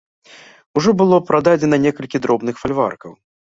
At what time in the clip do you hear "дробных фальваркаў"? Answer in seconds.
2.25-3.11